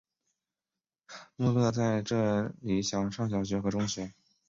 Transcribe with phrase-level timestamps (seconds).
[1.35, 4.11] 穆勒在这里上小学和中学。